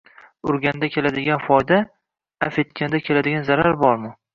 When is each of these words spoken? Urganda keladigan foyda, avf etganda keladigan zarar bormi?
Urganda 0.53 0.89
keladigan 0.95 1.45
foyda, 1.45 1.79
avf 2.49 2.61
etganda 2.67 3.07
keladigan 3.11 3.51
zarar 3.53 3.83
bormi? 3.89 4.17